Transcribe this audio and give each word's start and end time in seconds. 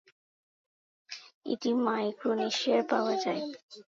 এটি 1.45 1.69
মাইক্রোনেশিয়ায় 1.85 2.85
পাওয়া 2.91 3.13
যায়। 3.23 3.41